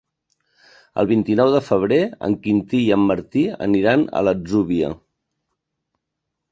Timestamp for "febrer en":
1.67-2.39